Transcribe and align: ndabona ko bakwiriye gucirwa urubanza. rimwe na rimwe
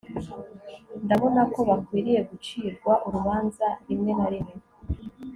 ndabona 1.05 1.41
ko 1.53 1.59
bakwiriye 1.69 2.19
gucirwa 2.29 2.93
urubanza. 3.07 3.67
rimwe 3.87 4.11
na 4.19 4.27
rimwe 4.33 4.53